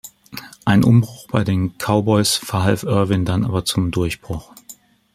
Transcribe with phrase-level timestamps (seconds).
[0.65, 4.51] Ein Umbruch bei den Cowboys verhalf Irvin dann aber zum Durchbruch.